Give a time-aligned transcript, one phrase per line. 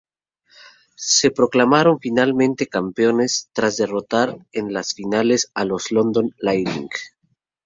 [0.97, 6.89] Se proclamaron finalmente campeones tras derrotar en las finales a los London Lightning.